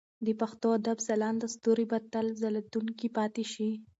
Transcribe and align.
د 0.25 0.27
پښتو 0.39 0.67
ادب 0.79 0.97
ځلانده 1.07 1.47
ستوري 1.55 1.85
به 1.91 1.97
تل 2.11 2.25
ځلېدونکي 2.39 3.07
پاتې 3.17 3.43
شي. 3.51 3.69